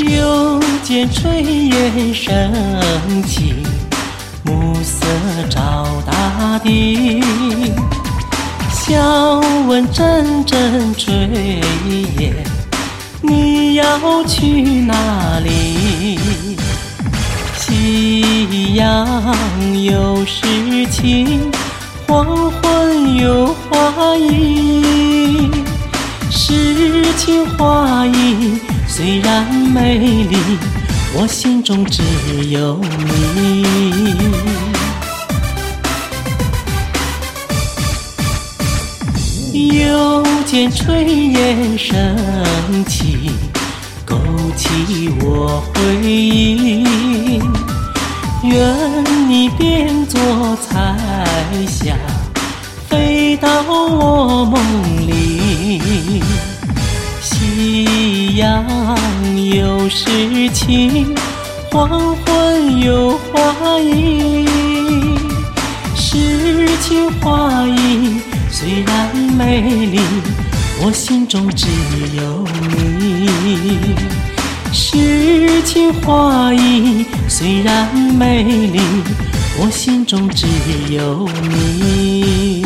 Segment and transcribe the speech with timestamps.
[0.00, 3.54] 又见炊烟升起，
[4.44, 5.06] 暮色
[5.48, 7.22] 照大地。
[8.70, 11.10] 笑问阵阵炊
[12.18, 12.34] 烟，
[13.22, 16.18] 你要去哪里？
[17.56, 19.06] 夕阳
[19.84, 21.50] 有诗情，
[22.06, 25.50] 黄昏有花意。
[26.30, 28.58] 诗情画意
[28.96, 30.36] 虽然美丽，
[31.14, 32.00] 我心中只
[32.48, 33.66] 有你。
[39.52, 42.16] 又见炊烟升
[42.86, 43.32] 起，
[44.06, 44.16] 勾
[44.56, 47.42] 起我回忆。
[48.44, 50.96] 愿你变作彩
[51.66, 51.96] 霞，
[52.88, 54.54] 飞到我梦
[55.08, 55.23] 里。
[58.34, 58.64] 阳
[59.54, 61.14] 有诗情，
[61.70, 64.44] 黄昏有花意。
[65.94, 70.00] 诗情画意虽然美丽，
[70.82, 71.68] 我心中只
[72.16, 73.94] 有你。
[74.72, 78.80] 诗情画意虽然美丽，
[79.60, 80.48] 我心中只
[80.92, 82.64] 有你。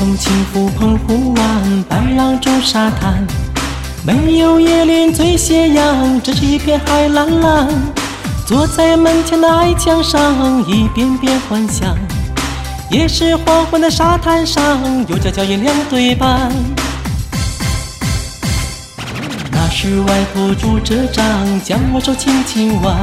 [0.00, 3.22] 风轻拂澎湖湾，白浪逐沙滩。
[4.02, 7.68] 没有椰林最斜阳，只是一片海蓝蓝。
[8.46, 11.94] 坐在门前的矮墙上，一遍遍幻想。
[12.90, 16.50] 也是黄昏的沙滩上，有家脚印两对半。
[19.52, 21.22] 那时外婆拄着杖，
[21.62, 22.96] 将我手轻轻挽，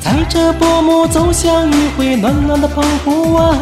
[0.00, 3.58] 踩着薄暮走向余晖暖暖的澎湖湾。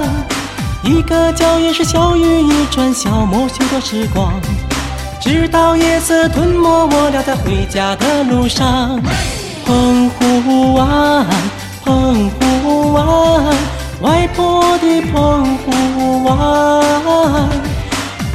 [0.84, 4.32] 一个脚印是小雨一串，消磨许多时光。
[5.20, 9.00] 直到夜色吞没我俩在回家的路上。
[9.64, 11.24] 澎湖湾，
[11.84, 13.44] 澎湖湾，
[14.00, 17.48] 外婆的澎湖湾，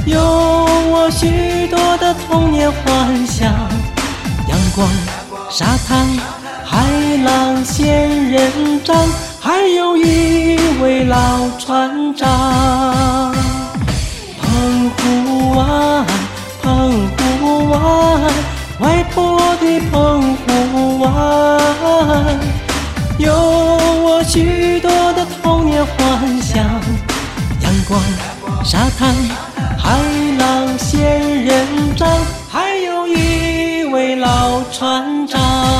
[0.05, 3.51] 有我许多的童年幻想。
[4.47, 4.87] 阳光、
[5.49, 6.07] 沙滩、
[6.63, 6.87] 海
[7.25, 8.95] 浪、仙人掌，
[11.67, 13.35] 船长
[14.39, 16.05] 澎湖湾
[16.61, 18.21] 澎湖湾
[18.79, 22.39] 外婆的澎湖湾
[23.17, 26.63] 有我许多的童年幻想
[27.59, 28.01] 阳光
[28.63, 29.13] 沙滩
[29.77, 29.99] 海
[30.39, 31.67] 浪仙人
[31.97, 32.07] 掌
[32.49, 35.76] 还有一位老船长。